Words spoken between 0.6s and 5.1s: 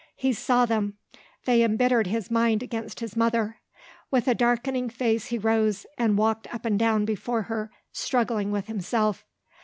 them; they embittered his mind against his mother. With a darkening